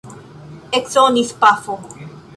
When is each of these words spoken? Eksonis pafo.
Eksonis 0.79 1.31
pafo. 1.39 1.77